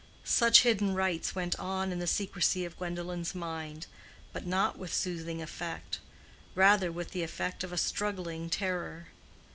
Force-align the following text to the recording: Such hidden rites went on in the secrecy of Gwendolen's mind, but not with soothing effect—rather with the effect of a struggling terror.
Such 0.25 0.61
hidden 0.63 0.95
rites 0.95 1.35
went 1.35 1.59
on 1.59 1.91
in 1.91 1.99
the 1.99 2.07
secrecy 2.07 2.65
of 2.65 2.75
Gwendolen's 2.75 3.35
mind, 3.35 3.85
but 4.33 4.47
not 4.47 4.79
with 4.79 4.91
soothing 4.91 5.43
effect—rather 5.43 6.91
with 6.91 7.11
the 7.11 7.21
effect 7.21 7.63
of 7.63 7.71
a 7.71 7.77
struggling 7.77 8.49
terror. 8.49 9.09